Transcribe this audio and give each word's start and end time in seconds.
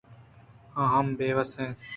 آ 0.79 0.81
ہم 0.93 1.07
بے 1.17 1.27
وس 1.37 1.51
اِنت 1.57 1.79